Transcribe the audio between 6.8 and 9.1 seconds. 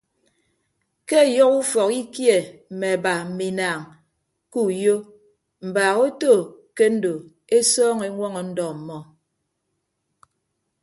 ndo esọọñọ eñwọñọ ndọ ọmmọ.